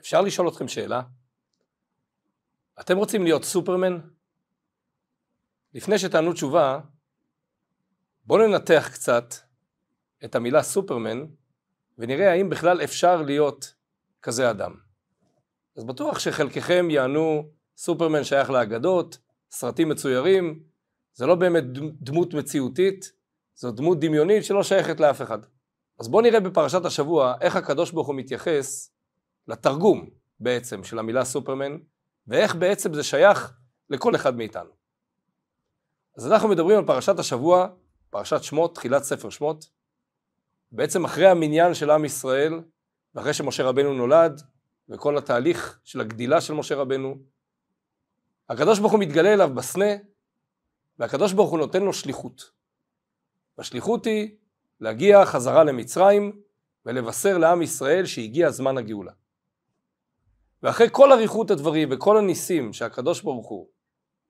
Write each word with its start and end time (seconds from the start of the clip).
אפשר 0.00 0.20
לשאול 0.20 0.48
אתכם 0.48 0.68
שאלה? 0.68 1.02
אתם 2.80 2.96
רוצים 2.96 3.24
להיות 3.24 3.44
סופרמן? 3.44 3.98
לפני 5.74 5.98
שתענו 5.98 6.32
תשובה, 6.32 6.80
בואו 8.24 8.46
ננתח 8.46 8.88
קצת 8.92 9.34
את 10.24 10.34
המילה 10.34 10.62
סופרמן 10.62 11.24
ונראה 11.98 12.32
האם 12.32 12.50
בכלל 12.50 12.84
אפשר 12.84 13.22
להיות 13.22 13.74
כזה 14.22 14.50
אדם. 14.50 14.74
אז 15.76 15.84
בטוח 15.84 16.18
שחלקכם 16.18 16.90
יענו 16.90 17.50
סופרמן 17.76 18.24
שייך 18.24 18.50
לאגדות, 18.50 19.18
סרטים 19.50 19.88
מצוירים, 19.88 20.62
זה 21.14 21.26
לא 21.26 21.34
באמת 21.34 21.64
דמות 22.00 22.34
מציאותית, 22.34 23.12
זו 23.54 23.70
דמות 23.70 24.00
דמיונית 24.00 24.44
שלא 24.44 24.62
שייכת 24.62 25.00
לאף 25.00 25.22
אחד. 25.22 25.38
אז 26.00 26.08
בואו 26.08 26.22
נראה 26.22 26.40
בפרשת 26.40 26.84
השבוע 26.84 27.34
איך 27.40 27.56
הקדוש 27.56 27.90
ברוך 27.90 28.06
הוא 28.06 28.14
מתייחס 28.14 28.92
לתרגום 29.50 30.10
בעצם 30.40 30.84
של 30.84 30.98
המילה 30.98 31.24
סופרמן, 31.24 31.78
ואיך 32.26 32.54
בעצם 32.54 32.94
זה 32.94 33.02
שייך 33.02 33.52
לכל 33.90 34.14
אחד 34.14 34.36
מאיתנו. 34.36 34.70
אז 36.16 36.32
אנחנו 36.32 36.48
מדברים 36.48 36.78
על 36.78 36.86
פרשת 36.86 37.18
השבוע, 37.18 37.68
פרשת 38.10 38.42
שמות, 38.42 38.74
תחילת 38.74 39.02
ספר 39.02 39.30
שמות, 39.30 39.70
בעצם 40.72 41.04
אחרי 41.04 41.26
המניין 41.26 41.74
של 41.74 41.90
עם 41.90 42.04
ישראל, 42.04 42.60
ואחרי 43.14 43.34
שמשה 43.34 43.62
רבנו 43.62 43.94
נולד, 43.94 44.42
וכל 44.88 45.18
התהליך 45.18 45.80
של 45.84 46.00
הגדילה 46.00 46.40
של 46.40 46.54
משה 46.54 46.74
רבנו, 46.74 47.16
הקדוש 48.48 48.78
ברוך 48.78 48.92
הוא 48.92 49.00
מתגלה 49.00 49.32
אליו 49.32 49.54
בסנה, 49.54 49.90
והקדוש 50.98 51.32
ברוך 51.32 51.50
הוא 51.50 51.58
נותן 51.58 51.82
לו 51.82 51.92
שליחות. 51.92 52.50
והשליחות 53.58 54.04
היא 54.04 54.36
להגיע 54.80 55.24
חזרה 55.24 55.64
למצרים 55.64 56.40
ולבשר 56.86 57.38
לעם 57.38 57.62
ישראל 57.62 58.06
שהגיע 58.06 58.50
זמן 58.50 58.78
הגאולה. 58.78 59.12
ואחרי 60.62 60.86
כל 60.92 61.12
אריכות 61.12 61.50
הדברים 61.50 61.88
וכל 61.92 62.18
הניסים 62.18 62.72
שהקדוש 62.72 63.22
ברוך 63.22 63.48
הוא 63.48 63.68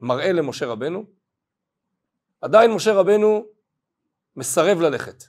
מראה 0.00 0.32
למשה 0.32 0.66
רבנו, 0.66 1.04
עדיין 2.40 2.70
משה 2.70 2.92
רבנו 2.92 3.46
מסרב 4.36 4.80
ללכת. 4.80 5.24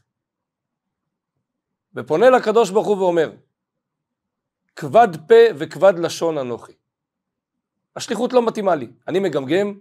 ופונה 1.95 2.30
לקדוש 2.30 2.70
ברוך 2.70 2.88
הוא 2.88 2.98
ואומר, 2.98 3.31
כבד 4.76 5.08
פה 5.28 5.36
וכבד 5.58 5.94
לשון 6.00 6.38
אנוכי. 6.38 6.73
השליחות 7.95 8.33
לא 8.33 8.48
מתאימה 8.48 8.76
לי, 8.76 8.88
אני 9.08 9.20
מגמגם, 9.20 9.80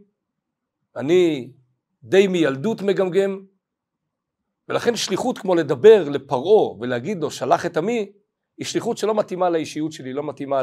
אני 0.96 1.52
די 2.02 2.26
מילדות 2.26 2.82
מגמגם, 2.82 3.44
ולכן 4.68 4.96
שליחות 4.96 5.38
כמו 5.38 5.54
לדבר 5.54 6.08
לפרעה 6.08 6.72
ולהגיד 6.80 7.18
לו 7.20 7.30
שלח 7.30 7.66
את 7.66 7.76
עמי, 7.76 8.12
היא 8.58 8.66
שליחות 8.66 8.98
שלא 8.98 9.14
מתאימה 9.14 9.50
לאישיות 9.50 9.92
שלי, 9.92 10.12
לא 10.12 10.22
מתאימה 10.22 10.62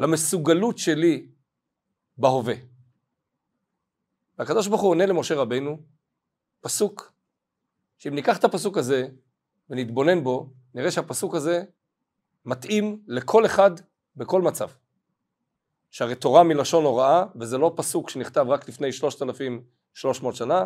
למסוגלות 0.00 0.78
שלי 0.78 1.26
בהווה. 2.18 2.54
והקדוש 4.38 4.68
ברוך 4.68 4.80
הוא 4.80 4.90
עונה 4.90 5.06
למשה 5.06 5.34
רבנו 5.34 5.78
פסוק, 6.60 7.12
שאם 7.98 8.14
ניקח 8.14 8.38
את 8.38 8.44
הפסוק 8.44 8.78
הזה 8.78 9.08
ונתבונן 9.70 10.24
בו, 10.24 10.50
נראה 10.74 10.90
שהפסוק 10.90 11.34
הזה 11.34 11.62
מתאים 12.44 13.02
לכל 13.06 13.46
אחד 13.46 13.70
בכל 14.16 14.42
מצב. 14.42 14.68
שהרי 15.90 16.14
תורה 16.14 16.42
מלשון 16.42 16.84
הוראה, 16.84 17.24
וזה 17.40 17.58
לא 17.58 17.72
פסוק 17.76 18.10
שנכתב 18.10 18.46
רק 18.48 18.68
לפני 18.68 18.92
3,300 18.92 20.36
שנה, 20.36 20.64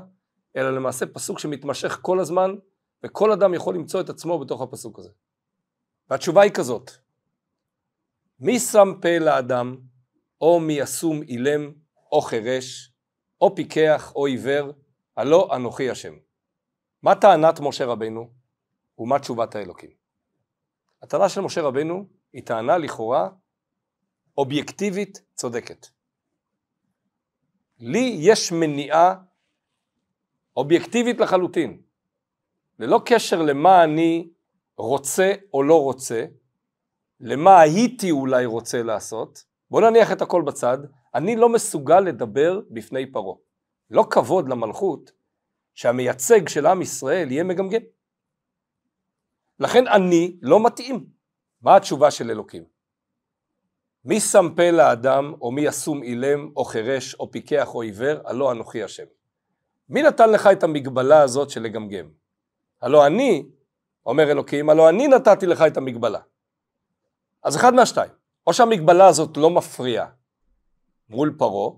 אלא 0.56 0.70
למעשה 0.70 1.06
פסוק 1.06 1.38
שמתמשך 1.38 1.98
כל 2.02 2.20
הזמן, 2.20 2.54
וכל 3.04 3.32
אדם 3.32 3.54
יכול 3.54 3.74
למצוא 3.74 4.00
את 4.00 4.08
עצמו 4.08 4.38
בתוך 4.38 4.62
הפסוק 4.62 4.98
הזה. 4.98 5.10
והתשובה 6.10 6.42
היא 6.42 6.52
כזאת, 6.52 6.90
מי 8.40 8.60
שם 8.60 8.88
פה 9.02 9.18
לאדם, 9.18 9.76
או 10.40 10.60
מי 10.60 10.72
ישום 10.72 11.22
אילם, 11.22 11.72
או 12.12 12.20
חירש, 12.20 12.92
או 13.40 13.56
פיקח, 13.56 14.12
או 14.16 14.26
עיוור, 14.26 14.72
הלא 15.16 15.48
אנוכי 15.56 15.90
השם. 15.90 16.14
מה 17.02 17.14
טענת 17.14 17.60
משה 17.60 17.84
רבנו, 17.84 18.30
ומה 18.98 19.18
תשובת 19.18 19.54
האלוקים? 19.54 19.90
הטענה 21.02 21.28
של 21.28 21.40
משה 21.40 21.62
רבנו 21.62 22.06
היא 22.32 22.42
טענה 22.42 22.78
לכאורה 22.78 23.28
אובייקטיבית 24.38 25.22
צודקת. 25.34 25.86
לי 27.78 28.16
יש 28.20 28.52
מניעה 28.52 29.14
אובייקטיבית 30.56 31.20
לחלוטין, 31.20 31.82
ללא 32.78 33.00
קשר 33.06 33.42
למה 33.42 33.84
אני 33.84 34.28
רוצה 34.76 35.32
או 35.52 35.62
לא 35.62 35.82
רוצה, 35.82 36.24
למה 37.20 37.60
הייתי 37.60 38.10
אולי 38.10 38.46
רוצה 38.46 38.82
לעשות, 38.82 39.44
בוא 39.70 39.80
נניח 39.80 40.12
את 40.12 40.22
הכל 40.22 40.42
בצד, 40.42 40.78
אני 41.14 41.36
לא 41.36 41.48
מסוגל 41.48 42.00
לדבר 42.00 42.60
בפני 42.70 43.12
פרעה. 43.12 43.36
לא 43.90 44.06
כבוד 44.10 44.48
למלכות 44.48 45.12
שהמייצג 45.74 46.48
של 46.48 46.66
עם 46.66 46.82
ישראל 46.82 47.32
יהיה 47.32 47.44
מגמגם. 47.44 47.80
לכן 49.58 49.88
אני 49.88 50.36
לא 50.42 50.66
מתאים. 50.66 51.06
מה 51.62 51.76
התשובה 51.76 52.10
של 52.10 52.30
אלוקים? 52.30 52.64
מי 54.04 54.20
שם 54.20 54.46
פה 54.56 54.70
לאדם, 54.70 55.34
או 55.40 55.52
מי 55.52 55.60
ישום 55.60 56.02
אילם, 56.02 56.50
או 56.56 56.64
חירש, 56.64 57.14
או 57.14 57.30
פיקח, 57.30 57.74
או 57.74 57.82
עיוור, 57.82 58.28
הלא 58.28 58.52
אנוכי 58.52 58.82
השם. 58.82 59.04
מי 59.88 60.02
נתן 60.02 60.30
לך 60.30 60.48
את 60.52 60.62
המגבלה 60.62 61.22
הזאת 61.22 61.50
של 61.50 61.62
לגמגם? 61.62 62.08
הלא 62.82 63.06
אני, 63.06 63.46
אומר 64.06 64.30
אלוקים, 64.30 64.70
הלא 64.70 64.88
אני 64.88 65.08
נתתי 65.08 65.46
לך 65.46 65.62
את 65.66 65.76
המגבלה. 65.76 66.20
אז 67.44 67.56
אחד 67.56 67.74
מהשתיים, 67.74 68.10
או 68.46 68.52
שהמגבלה 68.52 69.06
הזאת 69.06 69.36
לא 69.36 69.50
מפריעה 69.50 70.06
מול 71.08 71.34
פרעה, 71.38 71.70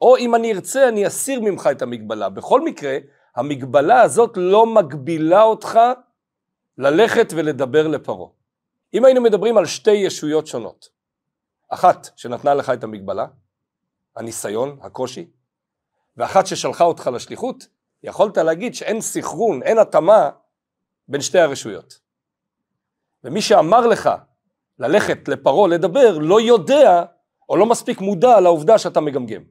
או 0.00 0.16
אם 0.16 0.34
אני 0.34 0.52
ארצה 0.52 0.88
אני 0.88 1.06
אסיר 1.06 1.40
ממך 1.40 1.68
את 1.72 1.82
המגבלה. 1.82 2.28
בכל 2.28 2.60
מקרה, 2.60 2.98
המגבלה 3.36 4.02
הזאת 4.02 4.32
לא 4.36 4.66
מגבילה 4.66 5.42
אותך 5.42 5.78
ללכת 6.78 7.32
ולדבר 7.36 7.88
לפרעה. 7.88 8.28
אם 8.94 9.04
היינו 9.04 9.20
מדברים 9.20 9.58
על 9.58 9.66
שתי 9.66 9.90
ישויות 9.90 10.46
שונות, 10.46 10.88
אחת 11.68 12.10
שנתנה 12.16 12.54
לך 12.54 12.70
את 12.70 12.84
המגבלה, 12.84 13.26
הניסיון, 14.16 14.78
הקושי, 14.82 15.30
ואחת 16.16 16.46
ששלחה 16.46 16.84
אותך 16.84 17.10
לשליחות, 17.14 17.66
יכולת 18.02 18.38
להגיד 18.38 18.74
שאין 18.74 19.00
סחרון, 19.00 19.62
אין 19.62 19.78
התאמה 19.78 20.30
בין 21.08 21.20
שתי 21.20 21.38
הרשויות. 21.38 21.98
ומי 23.24 23.42
שאמר 23.42 23.86
לך 23.86 24.10
ללכת 24.78 25.28
לפרעה 25.28 25.68
לדבר 25.68 26.18
לא 26.18 26.40
יודע 26.40 27.04
או 27.48 27.56
לא 27.56 27.66
מספיק 27.66 28.00
מודע 28.00 28.40
לעובדה 28.40 28.78
שאתה 28.78 29.00
מגמגם. 29.00 29.42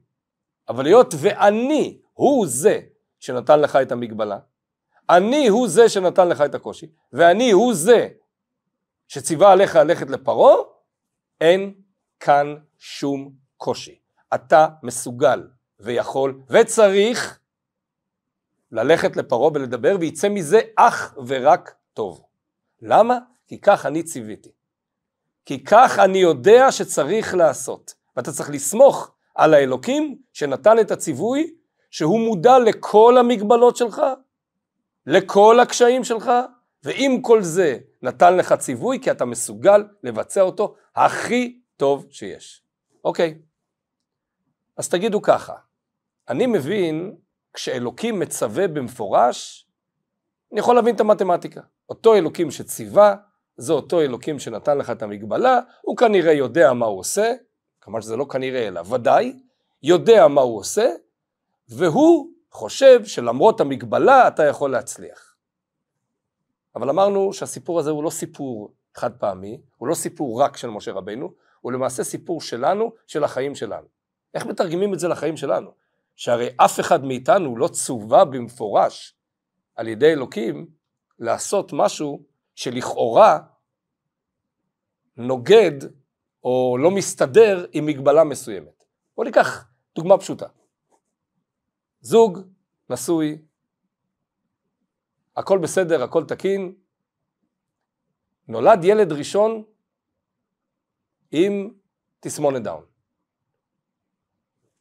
אבל 0.68 0.86
היות 0.86 1.14
ואני 1.18 2.00
הוא 2.12 2.46
זה 2.46 2.80
שנתן 3.20 3.60
לך 3.60 3.76
את 3.76 3.92
המגבלה, 3.92 4.38
אני 5.10 5.48
הוא 5.48 5.68
זה 5.68 5.88
שנתן 5.88 6.28
לך 6.28 6.40
את 6.40 6.54
הקושי, 6.54 6.86
ואני 7.12 7.50
הוא 7.50 7.74
זה 7.74 8.08
שציווה 9.08 9.52
עליך 9.52 9.76
ללכת 9.76 10.10
לפרעה, 10.10 10.56
אין 11.40 11.74
כאן 12.20 12.54
שום 12.78 13.32
קושי. 13.56 13.98
אתה 14.34 14.68
מסוגל 14.82 15.48
ויכול 15.80 16.40
וצריך 16.48 17.38
ללכת 18.72 19.16
לפרעה 19.16 19.50
ולדבר 19.54 19.96
ויצא 20.00 20.28
מזה 20.28 20.60
אך 20.76 21.14
ורק 21.26 21.74
טוב. 21.92 22.24
למה? 22.82 23.18
כי 23.46 23.60
כך 23.60 23.86
אני 23.86 24.02
ציוויתי. 24.02 24.50
כי 25.44 25.64
כך 25.64 25.98
אני 25.98 26.18
יודע 26.18 26.72
שצריך 26.72 27.34
לעשות. 27.34 27.94
ואתה 28.16 28.32
צריך 28.32 28.50
לסמוך 28.50 29.10
על 29.34 29.54
האלוקים 29.54 30.18
שנתן 30.32 30.78
את 30.78 30.90
הציווי, 30.90 31.54
שהוא 31.90 32.20
מודע 32.20 32.58
לכל 32.58 33.18
המגבלות 33.18 33.76
שלך, 33.76 34.02
לכל 35.06 35.60
הקשיים 35.60 36.04
שלך, 36.04 36.30
ועם 36.82 37.22
כל 37.22 37.42
זה 37.42 37.78
נתן 38.02 38.36
לך 38.36 38.52
ציווי 38.52 39.00
כי 39.02 39.10
אתה 39.10 39.24
מסוגל 39.24 39.84
לבצע 40.02 40.40
אותו 40.40 40.74
הכי 40.96 41.60
טוב 41.76 42.06
שיש. 42.10 42.62
אוקיי, 43.04 43.38
אז 44.76 44.88
תגידו 44.88 45.22
ככה, 45.22 45.54
אני 46.28 46.46
מבין 46.46 47.16
כשאלוקים 47.54 48.18
מצווה 48.18 48.68
במפורש, 48.68 49.66
אני 50.52 50.60
יכול 50.60 50.74
להבין 50.74 50.94
את 50.94 51.00
המתמטיקה. 51.00 51.60
אותו 51.88 52.14
אלוקים 52.14 52.50
שציווה, 52.50 53.16
זה 53.62 53.72
אותו 53.72 54.00
אלוקים 54.00 54.38
שנתן 54.38 54.78
לך 54.78 54.90
את 54.90 55.02
המגבלה, 55.02 55.60
הוא 55.82 55.96
כנראה 55.96 56.32
יודע 56.32 56.72
מה 56.72 56.86
הוא 56.86 56.98
עושה, 56.98 57.32
כמובן 57.80 58.00
שזה 58.00 58.16
לא 58.16 58.24
כנראה 58.24 58.68
אלא 58.68 58.80
ודאי, 58.90 59.38
יודע 59.82 60.28
מה 60.28 60.40
הוא 60.40 60.58
עושה, 60.58 60.90
והוא 61.68 62.30
חושב 62.50 63.04
שלמרות 63.04 63.60
המגבלה 63.60 64.28
אתה 64.28 64.44
יכול 64.44 64.70
להצליח. 64.70 65.34
אבל 66.76 66.90
אמרנו 66.90 67.32
שהסיפור 67.32 67.78
הזה 67.78 67.90
הוא 67.90 68.04
לא 68.04 68.10
סיפור 68.10 68.72
חד 68.94 69.12
פעמי, 69.12 69.60
הוא 69.76 69.88
לא 69.88 69.94
סיפור 69.94 70.42
רק 70.42 70.56
של 70.56 70.68
משה 70.68 70.92
רבנו, 70.92 71.32
הוא 71.60 71.72
למעשה 71.72 72.04
סיפור 72.04 72.40
שלנו, 72.40 72.92
של 73.06 73.24
החיים 73.24 73.54
שלנו. 73.54 73.86
איך 74.34 74.46
מתרגמים 74.46 74.94
את 74.94 74.98
זה 74.98 75.08
לחיים 75.08 75.36
שלנו? 75.36 75.70
שהרי 76.16 76.48
אף 76.56 76.80
אחד 76.80 77.04
מאיתנו 77.04 77.56
לא 77.56 77.68
צווה 77.68 78.24
במפורש 78.24 79.14
על 79.76 79.88
ידי 79.88 80.12
אלוקים 80.12 80.66
לעשות 81.18 81.72
משהו 81.72 82.22
שלכאורה 82.54 83.38
נוגד 85.16 85.72
או 86.44 86.76
לא 86.78 86.90
מסתדר 86.90 87.66
עם 87.72 87.86
מגבלה 87.86 88.24
מסוימת. 88.24 88.84
בואו 89.16 89.26
ניקח 89.26 89.68
דוגמה 89.94 90.18
פשוטה. 90.18 90.46
זוג, 92.00 92.38
נשוי, 92.90 93.42
הכל 95.36 95.58
בסדר, 95.58 96.02
הכל 96.02 96.24
תקין, 96.24 96.74
נולד 98.48 98.84
ילד 98.84 99.12
ראשון 99.12 99.64
עם 101.30 101.74
תסמונת 102.20 102.62
דאון, 102.62 102.84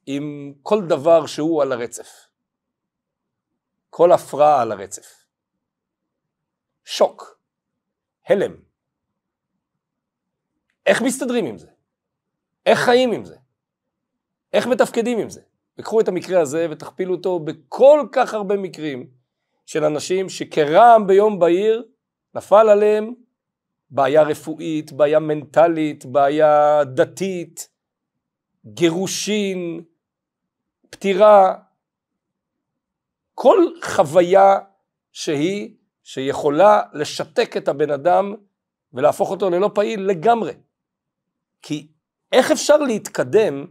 עם 0.05 0.53
כל 0.61 0.87
דבר 0.87 1.25
שהוא 1.25 1.61
על 1.61 1.71
הרצף, 1.71 2.09
כל 3.89 4.11
הפרעה 4.11 4.61
על 4.61 4.71
הרצף. 4.71 5.25
שוק, 6.83 7.39
הלם. 8.25 8.70
איך 10.85 11.01
מסתדרים 11.01 11.45
עם 11.45 11.57
זה? 11.57 11.67
איך 12.65 12.79
חיים 12.79 13.11
עם 13.11 13.25
זה? 13.25 13.35
איך 14.53 14.67
מתפקדים 14.67 15.19
עם 15.19 15.29
זה? 15.29 15.41
וקחו 15.77 15.99
את 15.99 16.07
המקרה 16.07 16.41
הזה 16.41 16.67
ותכפילו 16.69 17.15
אותו 17.15 17.39
בכל 17.39 18.07
כך 18.11 18.33
הרבה 18.33 18.57
מקרים 18.57 19.07
של 19.65 19.83
אנשים 19.83 20.29
שכרעם 20.29 21.07
ביום 21.07 21.39
בהיר 21.39 21.83
נפל 22.35 22.69
עליהם 22.69 23.13
בעיה 23.89 24.23
רפואית, 24.23 24.91
בעיה 24.91 25.19
מנטלית, 25.19 26.05
בעיה 26.05 26.83
דתית, 26.83 27.69
גירושין, 28.65 29.83
פטירה, 30.89 31.55
כל 33.33 33.65
חוויה 33.83 34.59
שהיא 35.11 35.75
שיכולה 36.03 36.81
לשתק 36.93 37.57
את 37.57 37.67
הבן 37.67 37.91
אדם 37.91 38.35
ולהפוך 38.93 39.31
אותו 39.31 39.49
ללא 39.49 39.71
פעיל 39.73 40.01
לגמרי. 40.01 40.53
כי 41.61 41.87
איך 42.31 42.51
אפשר 42.51 42.77
להתקדם 42.77 43.65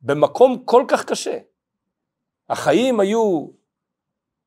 במקום 0.00 0.64
כל 0.64 0.84
כך 0.88 1.04
קשה? 1.04 1.38
החיים 2.48 3.00
היו 3.00 3.48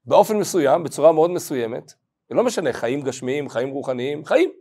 באופן 0.05 0.37
מסוים, 0.37 0.83
בצורה 0.83 1.11
מאוד 1.11 1.31
מסוימת, 1.31 1.93
ולא 2.29 2.43
משנה, 2.43 2.73
חיים 2.73 3.01
גשמיים, 3.01 3.49
חיים 3.49 3.69
רוחניים, 3.69 4.25
חיים. 4.25 4.51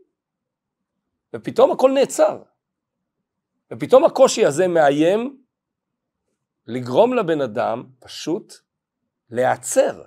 ופתאום 1.34 1.72
הכל 1.72 1.90
נעצר. 1.90 2.42
ופתאום 3.72 4.04
הקושי 4.04 4.46
הזה 4.46 4.68
מאיים 4.68 5.42
לגרום 6.66 7.14
לבן 7.14 7.40
אדם 7.40 7.84
פשוט 7.98 8.54
להיעצר 9.30 10.02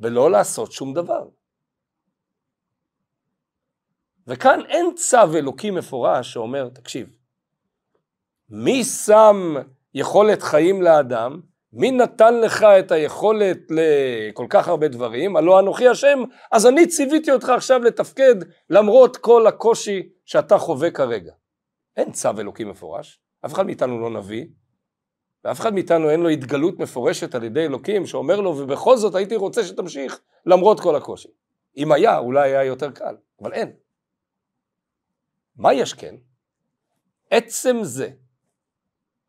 ולא 0.00 0.30
לעשות 0.30 0.72
שום 0.72 0.94
דבר. 0.94 1.28
וכאן 4.26 4.60
אין 4.68 4.94
צו 4.94 5.34
אלוקי 5.34 5.70
מפורש 5.70 6.32
שאומר, 6.32 6.68
תקשיב, 6.68 7.08
מי 8.48 8.84
שם 8.84 9.54
יכולת 9.94 10.42
חיים 10.42 10.82
לאדם? 10.82 11.40
מי 11.72 11.90
נתן 11.90 12.40
לך 12.40 12.62
את 12.62 12.92
היכולת 12.92 13.58
לכל 13.70 14.46
כך 14.50 14.68
הרבה 14.68 14.88
דברים? 14.88 15.36
הלא 15.36 15.60
אנוכי 15.60 15.88
השם, 15.88 16.22
אז 16.52 16.66
אני 16.66 16.86
ציוויתי 16.86 17.32
אותך 17.32 17.48
עכשיו 17.48 17.82
לתפקד 17.82 18.34
למרות 18.70 19.16
כל 19.16 19.46
הקושי 19.46 20.08
שאתה 20.24 20.58
חווה 20.58 20.90
כרגע. 20.90 21.32
אין 21.96 22.12
צו 22.12 22.30
אלוקי 22.38 22.64
מפורש, 22.64 23.20
אף 23.46 23.54
אחד 23.54 23.66
מאיתנו 23.66 24.00
לא 24.00 24.10
נביא, 24.10 24.46
ואף 25.44 25.60
אחד 25.60 25.74
מאיתנו 25.74 26.10
אין 26.10 26.20
לו 26.20 26.28
התגלות 26.28 26.78
מפורשת 26.78 27.34
על 27.34 27.44
ידי 27.44 27.64
אלוקים 27.64 28.06
שאומר 28.06 28.40
לו 28.40 28.50
ובכל 28.58 28.96
זאת 28.96 29.14
הייתי 29.14 29.36
רוצה 29.36 29.64
שתמשיך 29.64 30.20
למרות 30.46 30.80
כל 30.80 30.96
הקושי. 30.96 31.28
אם 31.76 31.92
היה, 31.92 32.18
אולי 32.18 32.50
היה 32.50 32.64
יותר 32.64 32.90
קל, 32.90 33.16
אבל 33.42 33.52
אין. 33.52 33.85
מה 35.56 35.74
יש 35.74 35.92
כן? 35.92 36.14
עצם 37.30 37.76
זה 37.82 38.10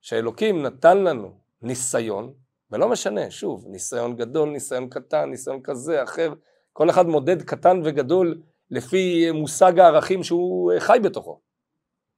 שאלוקים 0.02 0.64
נתן 0.64 0.98
לנו 0.98 1.40
ניסיון, 1.62 2.34
ולא 2.72 2.90
משנה, 2.90 3.32
שוב, 3.32 3.66
ניסיון 3.68 4.16
גדול, 4.16 4.50
ניסיון 4.50 4.90
קטן, 4.90 5.30
ניסיון 5.30 5.62
כזה, 5.64 6.04
אחר, 6.04 6.34
כל 6.74 6.90
אחד 6.90 7.06
מודד 7.06 7.42
קטן 7.42 7.82
וגדול 7.84 8.42
לפי 8.72 9.32
מושג 9.32 9.80
הערכים 9.80 10.24
שהוא 10.24 10.72
חי 10.80 10.98
בתוכו. 11.04 11.42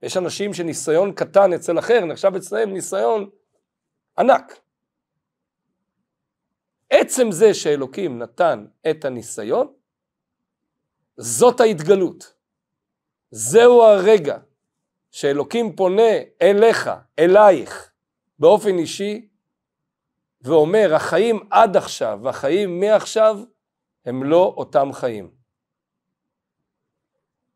יש 0.01 0.17
אנשים 0.17 0.53
שניסיון 0.53 1.13
קטן 1.13 1.53
אצל 1.53 1.79
אחר 1.79 2.05
נחשב 2.05 2.35
אצלם 2.35 2.73
ניסיון 2.73 3.29
ענק. 4.17 4.59
עצם 6.89 7.31
זה 7.31 7.53
שאלוקים 7.53 8.19
נתן 8.19 8.65
את 8.89 9.05
הניסיון, 9.05 9.73
זאת 11.17 11.59
ההתגלות. 11.59 12.38
זהו 13.31 13.83
הרגע 13.83 14.37
שאלוקים 15.11 15.75
פונה 15.75 16.11
אליך, 16.41 16.89
אלייך, 17.19 17.91
באופן 18.39 18.77
אישי, 18.77 19.27
ואומר, 20.41 20.95
החיים 20.95 21.39
עד 21.51 21.77
עכשיו 21.77 22.19
והחיים 22.23 22.79
מעכשיו 22.79 23.39
הם 24.05 24.23
לא 24.23 24.53
אותם 24.57 24.93
חיים. 24.93 25.29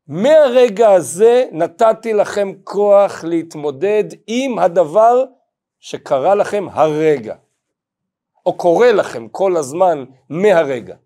מהרגע 0.06 0.90
הזה 0.90 1.44
נתתי 1.52 2.12
לכם 2.12 2.52
כוח 2.64 3.24
להתמודד 3.24 4.04
עם 4.26 4.58
הדבר 4.58 5.24
שקרה 5.80 6.34
לכם 6.34 6.64
הרגע, 6.70 7.36
או 8.46 8.56
קורה 8.56 8.92
לכם 8.92 9.28
כל 9.28 9.56
הזמן 9.56 10.04
מהרגע. 10.28 10.96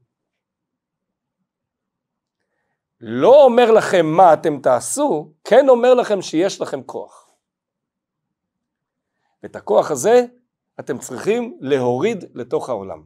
לא 3.01 3.45
אומר 3.45 3.71
לכם 3.71 4.07
מה 4.07 4.35
אתם 4.35 4.61
תעשו, 4.61 5.33
כן 5.45 5.69
אומר 5.69 5.95
לכם 5.95 6.23
שיש 6.23 6.61
לכם 6.61 6.83
כוח. 6.83 7.31
ואת 9.43 9.57
הכוח 9.57 9.91
הזה 9.91 10.25
אתם 10.81 10.99
צריכים 10.99 11.59
להוריד 11.61 12.25
לתוך 12.35 12.69
העולם. 12.69 13.05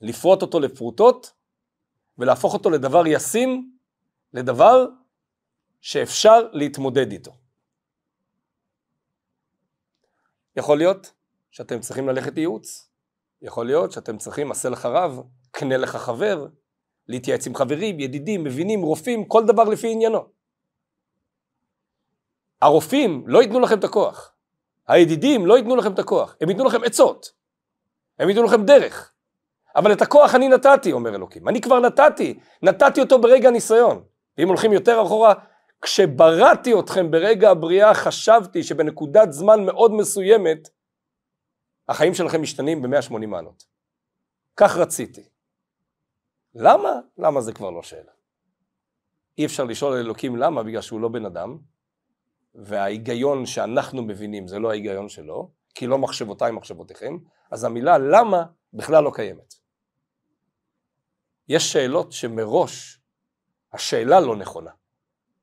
לפרוט 0.00 0.42
אותו 0.42 0.60
לפרוטות 0.60 1.32
ולהפוך 2.18 2.54
אותו 2.54 2.70
לדבר 2.70 3.06
ישים, 3.06 3.72
לדבר 4.32 4.86
שאפשר 5.80 6.48
להתמודד 6.52 7.12
איתו. 7.12 7.32
יכול 10.56 10.78
להיות 10.78 11.12
שאתם 11.50 11.80
צריכים 11.80 12.08
ללכת 12.08 12.38
ייעוץ, 12.38 12.88
יכול 13.42 13.66
להיות 13.66 13.92
שאתם 13.92 14.18
צריכים 14.18 14.50
עשה 14.50 14.68
לך 14.68 14.86
רב, 14.86 15.20
קנה 15.50 15.76
לך 15.76 15.96
חבר, 15.96 16.46
להתייעץ 17.08 17.46
עם 17.46 17.54
חברים, 17.54 18.00
ידידים, 18.00 18.44
מבינים, 18.44 18.82
רופאים, 18.82 19.24
כל 19.24 19.46
דבר 19.46 19.64
לפי 19.64 19.92
עניינו. 19.92 20.24
הרופאים 22.62 23.24
לא 23.26 23.42
ייתנו 23.42 23.60
לכם 23.60 23.78
את 23.78 23.84
הכוח, 23.84 24.34
הידידים 24.88 25.46
לא 25.46 25.56
ייתנו 25.56 25.76
לכם 25.76 25.92
את 25.92 25.98
הכוח, 25.98 26.36
הם 26.40 26.50
ייתנו 26.50 26.64
לכם 26.64 26.84
עצות, 26.84 27.32
הם 28.18 28.28
ייתנו 28.28 28.44
לכם 28.44 28.64
דרך, 28.64 29.12
אבל 29.76 29.92
את 29.92 30.02
הכוח 30.02 30.34
אני 30.34 30.48
נתתי, 30.48 30.92
אומר 30.92 31.14
אלוקים, 31.14 31.48
אני 31.48 31.60
כבר 31.60 31.80
נתתי, 31.80 32.38
נתתי 32.62 33.00
אותו 33.00 33.20
ברגע 33.20 33.48
הניסיון, 33.48 34.04
ואם 34.38 34.48
הולכים 34.48 34.72
יותר 34.72 35.02
אחורה, 35.02 35.34
כשבראתי 35.82 36.72
אתכם 36.80 37.10
ברגע 37.10 37.50
הבריאה 37.50 37.94
חשבתי 37.94 38.62
שבנקודת 38.62 39.32
זמן 39.32 39.64
מאוד 39.64 39.92
מסוימת 39.92 40.68
החיים 41.88 42.14
שלכם 42.14 42.42
משתנים 42.42 42.82
ב-180 42.82 43.26
מעלות. 43.26 43.64
כך 44.56 44.76
רציתי. 44.76 45.28
למה? 46.54 46.92
למה 47.18 47.40
זה 47.40 47.52
כבר 47.52 47.70
לא 47.70 47.82
שאלה. 47.82 48.12
אי 49.38 49.46
אפשר 49.46 49.64
לשאול 49.64 49.96
אלוקים 49.96 50.36
למה, 50.36 50.62
בגלל 50.62 50.80
שהוא 50.80 51.00
לא 51.00 51.08
בן 51.08 51.26
אדם, 51.26 51.58
וההיגיון 52.54 53.46
שאנחנו 53.46 54.02
מבינים 54.02 54.48
זה 54.48 54.58
לא 54.58 54.70
ההיגיון 54.70 55.08
שלו, 55.08 55.50
כי 55.74 55.86
לא 55.86 55.98
מחשבותיי 55.98 56.52
מחשבותיכם, 56.52 57.18
אז 57.50 57.64
המילה 57.64 57.98
למה 57.98 58.44
בכלל 58.72 59.04
לא 59.04 59.10
קיימת. 59.14 59.54
יש 61.48 61.72
שאלות 61.72 62.12
שמראש 62.12 63.00
השאלה 63.72 64.20
לא 64.20 64.36
נכונה. 64.36 64.70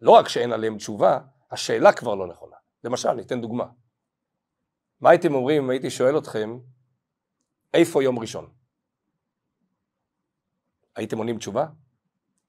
לא 0.02 0.12
רק 0.12 0.28
שאין 0.28 0.52
עליהן 0.52 0.78
תשובה, 0.78 1.20
השאלה 1.52 1.94
כבר 1.94 2.16
לא 2.16 2.28
נכונה. 2.28 2.56
למשל, 2.84 3.14
ניתן 3.14 3.42
דוגמה. 3.42 3.66
מה 5.02 5.10
הייתם 5.10 5.36
אומרים 5.36 5.64
אם 5.64 5.70
הייתי 5.70 5.90
שואל 5.90 6.18
אתכם, 6.18 6.60
איפה 7.74 8.04
יום 8.04 8.20
ראשון? 8.20 8.50
הייתם 10.96 11.18
עונים 11.18 11.38
תשובה? 11.38 11.66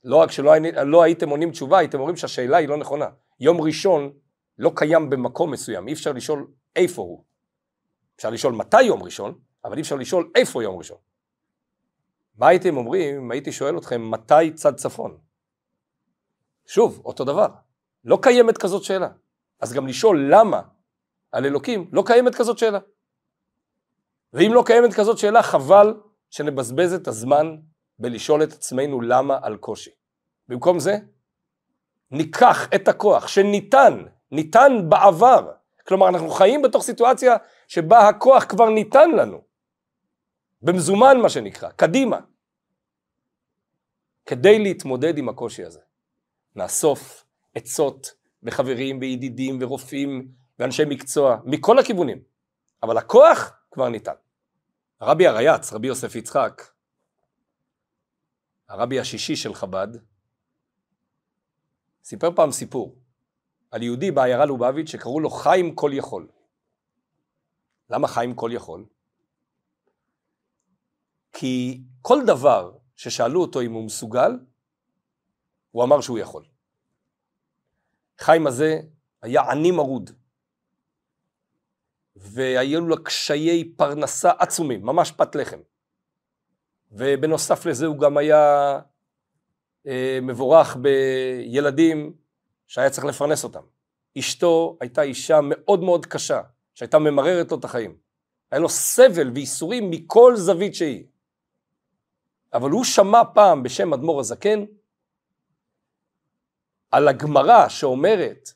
לא 0.04 0.16
רק 0.16 0.30
שלא 0.30 0.52
לא 0.86 1.02
הייתם 1.02 1.28
עונים 1.28 1.50
תשובה, 1.50 1.78
הייתם 1.78 1.98
אומרים 1.98 2.16
שהשאלה 2.16 2.56
היא 2.56 2.68
לא 2.68 2.76
נכונה. 2.76 3.06
יום 3.40 3.60
ראשון 3.60 4.12
לא 4.58 4.72
קיים 4.76 5.10
במקום 5.10 5.50
מסוים, 5.50 5.88
אי 5.88 5.92
אפשר 5.92 6.12
לשאול 6.12 6.46
איפה 6.76 7.02
הוא. 7.02 7.24
אפשר 8.16 8.30
לשאול 8.30 8.52
מתי 8.52 8.82
יום 8.82 9.02
ראשון, 9.02 9.38
אבל 9.64 9.76
אי 9.76 9.82
אפשר 9.82 9.96
לשאול 9.96 10.30
איפה 10.34 10.62
יום 10.62 10.78
ראשון. 10.78 10.96
מה 12.36 12.48
הייתם 12.48 12.76
אומרים 12.76 13.16
אם 13.16 13.30
הייתי 13.30 13.52
שואל 13.52 13.78
אתכם 13.78 14.10
מתי 14.10 14.52
צד 14.54 14.76
צפון? 14.76 15.18
שוב, 16.66 17.02
אותו 17.04 17.24
דבר. 17.24 17.46
לא 18.04 18.18
קיימת 18.22 18.58
כזאת 18.58 18.84
שאלה. 18.84 19.08
אז 19.60 19.72
גם 19.72 19.86
לשאול 19.86 20.26
למה 20.30 20.62
על 21.32 21.46
אלוקים, 21.46 21.90
לא 21.92 22.02
קיימת 22.06 22.34
כזאת 22.34 22.58
שאלה. 22.58 22.78
ואם 24.32 24.50
לא 24.54 24.62
קיימת 24.66 24.94
כזאת 24.94 25.18
שאלה, 25.18 25.42
חבל 25.42 25.94
שנבזבז 26.30 26.92
את 26.92 27.08
הזמן 27.08 27.56
בלשאול 27.98 28.42
את 28.42 28.52
עצמנו 28.52 29.00
למה 29.00 29.38
על 29.42 29.56
קושי. 29.56 29.90
במקום 30.48 30.78
זה, 30.78 30.98
ניקח 32.10 32.68
את 32.74 32.88
הכוח 32.88 33.28
שניתן 33.28 34.04
ניתן 34.30 34.72
בעבר. 34.88 35.52
כלומר, 35.86 36.08
אנחנו 36.08 36.30
חיים 36.30 36.62
בתוך 36.62 36.82
סיטואציה 36.82 37.36
שבה 37.68 38.08
הכוח 38.08 38.44
כבר 38.44 38.70
ניתן 38.70 39.10
לנו. 39.10 39.40
במזומן 40.62 41.20
מה 41.22 41.28
שנקרא, 41.28 41.70
קדימה. 41.70 42.18
כדי 44.26 44.58
להתמודד 44.58 45.18
עם 45.18 45.28
הקושי 45.28 45.64
הזה. 45.64 45.80
נאסוף 46.56 47.24
עצות 47.54 48.14
וחברים 48.42 48.98
וידידים 49.00 49.58
ורופאים 49.60 50.28
ואנשי 50.58 50.82
מקצוע 50.88 51.36
מכל 51.44 51.78
הכיוונים, 51.78 52.18
אבל 52.82 52.98
הכוח 52.98 53.52
כבר 53.70 53.88
ניתן. 53.88 54.14
הרבי 55.00 55.26
הרייץ, 55.26 55.72
רבי 55.72 55.88
יוסף 55.88 56.14
יצחק, 56.14 56.62
הרבי 58.68 59.00
השישי 59.00 59.36
של 59.36 59.54
חב"ד, 59.54 59.88
סיפר 62.04 62.34
פעם 62.36 62.52
סיפור 62.52 62.96
על 63.70 63.82
יהודי 63.82 64.10
בעיירה 64.10 64.44
לובביץ' 64.44 64.88
שקראו 64.88 65.20
לו 65.20 65.30
חיים 65.30 65.74
כל 65.74 65.90
יכול. 65.94 66.28
למה 67.90 68.08
חיים 68.08 68.34
כל 68.34 68.50
יכול? 68.52 68.84
כי 71.32 71.80
כל 72.02 72.18
דבר 72.26 72.76
ששאלו 72.96 73.40
אותו 73.40 73.60
אם 73.60 73.72
הוא 73.72 73.84
מסוגל, 73.84 74.30
הוא 75.70 75.84
אמר 75.84 76.00
שהוא 76.00 76.18
יכול. 76.18 76.44
חיים 78.18 78.46
הזה 78.46 78.80
היה 79.22 79.50
עני 79.50 79.70
מרוד, 79.70 80.10
והיו 82.16 82.80
לו 82.80 83.04
קשיי 83.04 83.64
פרנסה 83.76 84.30
עצומים, 84.38 84.82
ממש 84.82 85.10
פת 85.10 85.34
לחם. 85.34 85.58
ובנוסף 86.92 87.66
לזה 87.66 87.86
הוא 87.86 87.98
גם 87.98 88.16
היה 88.16 88.78
אה, 89.86 90.18
מבורך 90.22 90.76
בילדים 90.76 92.12
שהיה 92.66 92.90
צריך 92.90 93.04
לפרנס 93.04 93.44
אותם. 93.44 93.62
אשתו 94.18 94.76
הייתה 94.80 95.02
אישה 95.02 95.40
מאוד 95.42 95.82
מאוד 95.82 96.06
קשה, 96.06 96.40
שהייתה 96.74 96.98
ממררת 96.98 97.50
לו 97.50 97.58
את 97.58 97.64
החיים. 97.64 97.96
היה 98.50 98.60
לו 98.60 98.68
סבל 98.68 99.30
וייסורים 99.34 99.90
מכל 99.90 100.36
זווית 100.36 100.74
שהיא. 100.74 101.04
אבל 102.54 102.70
הוא 102.70 102.84
שמע 102.84 103.22
פעם 103.34 103.62
בשם 103.62 103.92
אדמו"ר 103.92 104.20
הזקן 104.20 104.64
על 106.90 107.08
הגמרא 107.08 107.68
שאומרת 107.68 108.52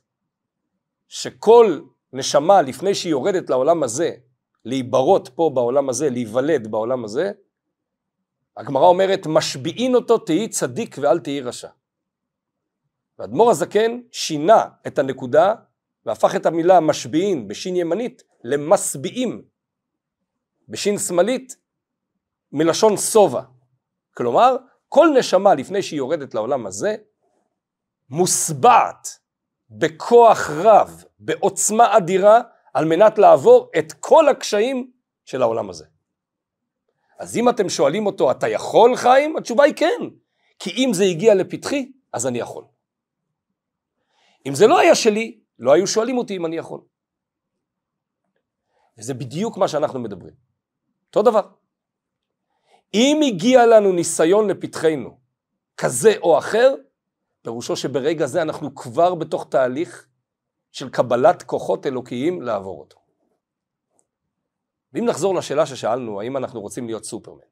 שכל 1.09 1.81
נשמה 2.13 2.63
לפני 2.63 2.95
שהיא 2.95 3.11
יורדת 3.11 3.51
לעולם 3.51 3.83
הזה, 3.83 4.11
להיברות 4.65 5.29
פה 5.35 5.51
בעולם 5.55 5.89
הזה, 5.89 6.11
להיוולד 6.11 6.71
בעולם 6.71 7.05
הזה, 7.05 7.33
הגמרא 8.61 8.87
אומרת 8.87 9.27
משביעין 9.27 9.95
אותו 9.95 10.19
תהי 10.19 10.49
צדיק 10.49 10.97
ואל 11.01 11.19
תהי 11.19 11.41
רשע. 11.41 11.69
ואדמו"ר 13.19 13.51
הזקן 13.51 14.01
שינה 14.13 14.65
את 14.87 14.99
הנקודה 14.99 15.55
והפך 16.07 16.37
את 16.37 16.47
המילה 16.47 16.81
משביעין 16.81 17.49
בשין 17.49 17.77
ימנית 17.77 18.23
למשביעים 18.45 19.43
בשין 20.69 20.99
שמאלית 20.99 21.57
מלשון 22.53 22.97
שובע. 22.97 23.43
כלומר, 24.15 24.57
כל 24.89 25.09
נשמה 25.19 25.55
לפני 25.55 25.83
שהיא 25.83 25.99
יורדת 25.99 26.35
לעולם 26.35 26.67
הזה, 26.67 26.97
מוסבעת 28.11 29.09
בכוח 29.71 30.51
רב, 30.51 31.05
בעוצמה 31.19 31.97
אדירה, 31.97 32.41
על 32.75 32.85
מנת 32.85 33.19
לעבור 33.19 33.71
את 33.79 33.93
כל 33.93 34.29
הקשיים 34.29 34.91
של 35.25 35.43
העולם 35.43 35.71
הזה. 35.71 35.85
אז 37.21 37.37
אם 37.37 37.49
אתם 37.49 37.69
שואלים 37.69 38.07
אותו, 38.07 38.31
אתה 38.31 38.49
יכול 38.49 38.97
חיים? 38.97 39.37
התשובה 39.37 39.65
היא 39.65 39.75
כן. 39.75 40.01
כי 40.59 40.71
אם 40.71 40.91
זה 40.95 41.05
הגיע 41.05 41.35
לפתחי, 41.35 41.93
אז 42.13 42.27
אני 42.27 42.39
יכול. 42.39 42.65
אם 44.47 44.55
זה 44.55 44.67
לא 44.67 44.79
היה 44.79 44.95
שלי, 44.95 45.41
לא 45.59 45.73
היו 45.73 45.87
שואלים 45.87 46.19
אותי 46.19 46.37
אם 46.37 46.47
אני 46.47 46.57
יכול. 46.57 46.81
וזה 48.99 49.15
בדיוק 49.15 49.57
מה 49.57 49.69
שאנחנו 49.69 50.01
מדברים. 50.01 50.35
אותו 51.07 51.23
דבר. 51.23 51.49
אם 52.95 53.21
הגיע 53.27 53.67
לנו 53.67 53.93
ניסיון 53.93 54.51
לפתחנו, 54.51 55.19
כזה 55.77 56.13
או 56.23 56.39
אחר, 56.39 56.75
פירושו 57.43 57.77
שברגע 57.77 58.27
זה 58.27 58.43
אנחנו 58.43 58.75
כבר 58.75 59.15
בתוך 59.15 59.47
תהליך 59.51 60.07
של 60.73 60.89
קבלת 60.91 61.43
כוחות 61.43 61.87
אלוקיים 61.87 62.43
לעבור 62.43 62.81
אותו. 62.81 63.00
ואם 64.93 65.05
נחזור 65.05 65.35
לשאלה 65.35 65.67
ששאלנו, 65.67 66.21
האם 66.21 66.37
אנחנו 66.37 66.61
רוצים 66.61 66.87
להיות 66.87 67.05
סופרמן? 67.05 67.43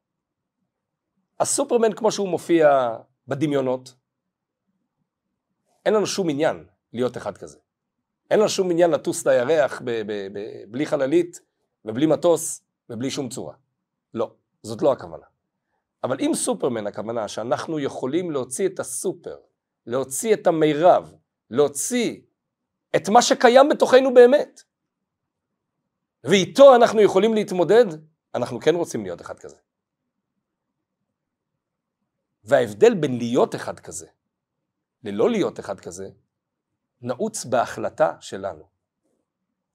הסופרמן 1.41 1.93
כמו 1.93 2.13
שהוא 2.13 2.29
מופיע 2.29 2.97
בדמיונות, 3.29 3.95
אין 5.87 5.95
לנו 5.95 6.07
שום 6.07 6.31
עניין 6.31 6.65
להיות 6.93 7.17
אחד 7.17 7.39
כזה. 7.39 7.59
אין 8.31 8.39
לנו 8.39 8.49
שום 8.49 8.71
עניין 8.71 8.91
לטוס 8.91 9.27
לירח 9.27 9.83
ב- 9.85 9.91
ב- 9.91 10.29
ב- 10.33 10.65
בלי 10.69 10.87
חללית 10.87 11.41
ובלי 11.85 12.07
מטוס 12.07 12.63
ובלי 12.91 13.11
שום 13.11 13.29
צורה. 13.29 13.55
לא, 14.15 14.35
זאת 14.63 14.83
לא 14.83 14.93
הכוונה. 14.93 15.27
אבל 16.05 16.17
אם 16.21 16.31
סופרמן 16.35 16.87
הכוונה 16.87 17.29
שאנחנו 17.29 17.81
יכולים 17.81 18.31
להוציא 18.31 18.69
את 18.69 18.81
הסופר, 18.81 19.37
להוציא 19.87 20.35
את 20.35 20.47
המירב, 20.47 21.15
להוציא 21.51 22.21
את 22.97 23.09
מה 23.09 23.23
שקיים 23.23 23.69
בתוכנו 23.69 24.15
באמת, 24.15 24.63
ואיתו 26.25 26.77
אנחנו 26.77 27.01
יכולים 27.01 27.35
להתמודד, 27.35 27.85
אנחנו 28.35 28.61
כן 28.61 28.75
רוצים 28.75 29.03
להיות 29.03 29.21
אחד 29.21 29.39
כזה. 29.39 29.57
וההבדל 32.45 32.95
בין 32.95 33.19
להיות 33.19 33.55
אחד 33.55 33.81
כזה 33.81 34.07
ללא 35.05 35.31
להיות 35.31 35.61
אחד 35.61 35.81
כזה, 35.81 36.09
נעוץ 37.03 37.45
בהחלטה 37.45 38.13
שלנו. 38.21 38.65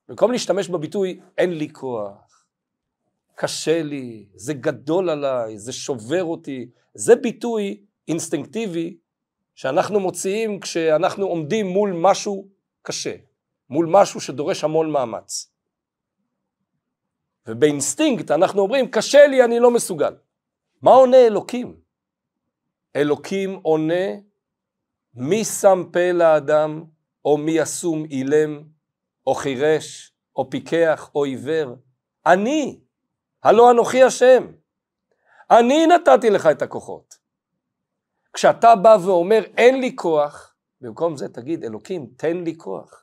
במקום 0.08 0.32
להשתמש 0.32 0.70
בביטוי 0.70 1.20
אין 1.38 1.58
לי 1.58 1.70
כוח, 1.74 2.46
קשה 3.36 3.84
לי, 3.84 4.26
זה 4.36 4.54
גדול 4.54 5.10
עליי, 5.10 5.58
זה 5.60 5.74
שובר 5.74 6.24
אותי, 6.24 6.70
זה 6.94 7.16
ביטוי 7.16 7.86
אינסטינקטיבי 8.08 8.98
שאנחנו 9.56 10.00
מוציאים 10.00 10.60
כשאנחנו 10.60 11.26
עומדים 11.26 11.68
מול 11.68 11.94
משהו 11.94 12.48
קשה, 12.82 13.16
מול 13.70 13.88
משהו 13.90 14.22
שדורש 14.22 14.64
המון 14.64 14.92
מאמץ. 14.92 15.53
ובאינסטינקט 17.48 18.32
אנחנו 18.32 18.62
אומרים, 18.62 18.92
קשה 18.92 19.28
לי, 19.28 19.44
אני 19.44 19.60
לא 19.60 19.72
מסוגל. 19.72 20.16
מה 20.82 20.92
עונה 20.92 21.18
אלוקים? 21.18 21.76
אלוקים 22.96 23.60
עונה, 23.62 24.06
מי 25.14 25.46
שם 25.46 25.84
פה 25.94 26.12
לאדם, 26.12 26.84
או 27.26 27.38
מי 27.38 27.52
ישום 27.52 28.06
אילם, 28.06 28.64
או 29.28 29.34
חירש, 29.34 30.14
או 30.36 30.50
פיקח, 30.50 31.12
או 31.16 31.24
עיוור? 31.24 31.76
אני, 32.26 32.80
הלא 33.44 33.72
אנוכי 33.72 34.04
השם. 34.04 34.52
אני 35.52 35.88
נתתי 35.88 36.30
לך 36.30 36.48
את 36.52 36.62
הכוחות. 36.62 37.16
כשאתה 38.34 38.76
בא 38.76 38.98
ואומר, 39.06 39.44
אין 39.58 39.80
לי 39.80 39.96
כוח, 39.96 40.56
במקום 40.82 41.18
זה 41.18 41.30
תגיד, 41.30 41.64
אלוקים, 41.64 42.08
תן 42.18 42.38
לי 42.38 42.58
כוח. 42.58 43.03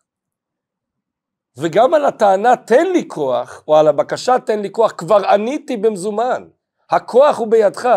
וגם 1.56 1.94
על 1.94 2.04
הטענה 2.04 2.56
תן 2.56 2.86
לי 2.92 3.08
כוח, 3.08 3.64
או 3.68 3.76
על 3.76 3.88
הבקשה 3.88 4.38
תן 4.46 4.60
לי 4.60 4.72
כוח, 4.72 4.92
כבר 4.92 5.26
עניתי 5.28 5.76
במזומן. 5.76 6.48
הכוח 6.90 7.38
הוא 7.38 7.48
בידך. 7.48 7.88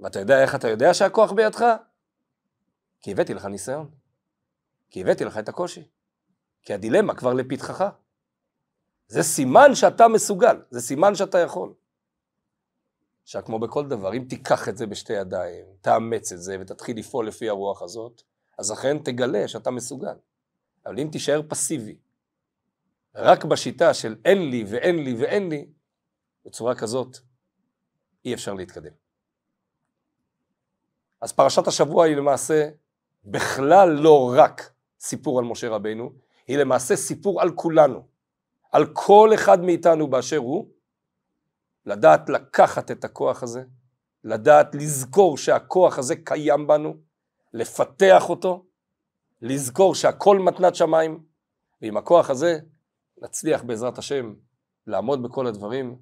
ואתה 0.00 0.20
יודע 0.20 0.42
איך 0.42 0.54
אתה 0.54 0.68
יודע 0.68 0.94
שהכוח 0.94 1.32
בידך? 1.32 1.64
כי 3.00 3.12
הבאתי 3.12 3.34
לך 3.34 3.44
ניסיון. 3.46 3.90
כי 4.90 5.00
הבאתי 5.00 5.24
לך 5.24 5.38
את 5.38 5.48
הקושי. 5.48 5.88
כי 6.62 6.74
הדילמה 6.74 7.14
כבר 7.14 7.32
לפתחך. 7.34 7.84
זה 9.08 9.22
סימן 9.22 9.74
שאתה 9.74 10.08
מסוגל, 10.08 10.62
זה 10.70 10.80
סימן 10.80 11.14
שאתה 11.14 11.38
יכול. 11.38 11.72
עכשיו, 13.22 13.44
כמו 13.44 13.58
בכל 13.58 13.88
דבר, 13.88 14.14
אם 14.14 14.24
תיקח 14.28 14.68
את 14.68 14.76
זה 14.76 14.86
בשתי 14.86 15.12
ידיים, 15.12 15.66
תאמץ 15.80 16.32
את 16.32 16.42
זה 16.42 16.56
ותתחיל 16.60 16.98
לפעול 16.98 17.28
לפי 17.28 17.48
הרוח 17.48 17.82
הזאת, 17.82 18.22
אז 18.58 18.72
אכן 18.72 18.98
תגלה 18.98 19.48
שאתה 19.48 19.70
מסוגל. 19.70 20.14
אבל 20.86 21.00
אם 21.00 21.08
תישאר 21.12 21.40
פסיבי, 21.48 21.96
רק 23.14 23.44
בשיטה 23.44 23.94
של 23.94 24.16
אין 24.24 24.50
לי 24.50 24.64
ואין 24.68 25.04
לי 25.04 25.14
ואין 25.14 25.48
לי, 25.48 25.66
בצורה 26.44 26.74
כזאת 26.74 27.16
אי 28.24 28.34
אפשר 28.34 28.54
להתקדם. 28.54 28.92
אז 31.20 31.32
פרשת 31.32 31.66
השבוע 31.66 32.04
היא 32.04 32.16
למעשה 32.16 32.68
בכלל 33.24 33.90
לא 33.90 34.34
רק 34.36 34.72
סיפור 35.00 35.38
על 35.38 35.44
משה 35.44 35.68
רבינו, 35.68 36.12
היא 36.46 36.58
למעשה 36.58 36.96
סיפור 36.96 37.42
על 37.42 37.50
כולנו, 37.54 38.06
על 38.72 38.86
כל 38.92 39.30
אחד 39.34 39.60
מאיתנו 39.60 40.10
באשר 40.10 40.36
הוא, 40.36 40.68
לדעת 41.86 42.28
לקחת 42.28 42.90
את 42.90 43.04
הכוח 43.04 43.42
הזה, 43.42 43.64
לדעת 44.24 44.74
לזכור 44.74 45.38
שהכוח 45.38 45.98
הזה 45.98 46.16
קיים 46.16 46.66
בנו, 46.66 46.96
לפתח 47.52 48.28
אותו, 48.28 48.64
לזכור 49.42 49.94
שהכל 49.94 50.38
מתנת 50.38 50.74
שמיים, 50.74 51.22
ועם 51.82 51.96
הכוח 51.96 52.30
הזה 52.30 52.58
נצליח 53.22 53.62
בעזרת 53.62 53.98
השם 53.98 54.34
לעמוד 54.86 55.22
בכל 55.22 55.46
הדברים, 55.46 55.96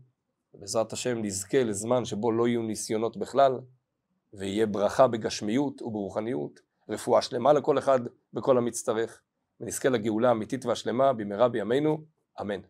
ובעזרת 0.54 0.92
השם 0.92 1.18
נזכה 1.18 1.64
לזמן 1.64 2.04
שבו 2.04 2.32
לא 2.32 2.48
יהיו 2.48 2.62
ניסיונות 2.62 3.16
בכלל, 3.16 3.60
ויהיה 4.32 4.66
ברכה 4.66 5.08
בגשמיות 5.08 5.82
וברוחניות, 5.82 6.60
רפואה 6.88 7.22
שלמה 7.22 7.52
לכל 7.52 7.78
אחד 7.78 8.00
בכל 8.32 8.58
המצטרך, 8.58 9.20
ונזכה 9.60 9.88
לגאולה 9.88 10.28
האמיתית 10.28 10.66
והשלמה 10.66 11.12
במהרה 11.12 11.48
בימינו, 11.48 12.04
אמן. 12.40 12.60